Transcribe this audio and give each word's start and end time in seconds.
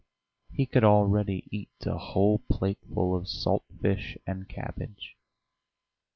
He 0.51 0.65
could 0.65 0.83
already 0.83 1.45
eat 1.51 1.69
a 1.85 1.95
whole 1.95 2.39
plateful 2.49 3.15
of 3.15 3.27
salt 3.27 3.65
fish 3.83 4.17
and 4.25 4.49
cabbage. 4.49 5.15